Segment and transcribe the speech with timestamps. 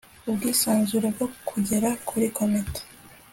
[0.29, 2.81] ubwisanzure bwo kugera kuri komite